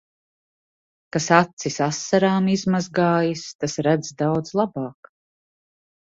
[1.17, 5.11] Kas acis asarām izmazgājis, tas redz daudz labāk.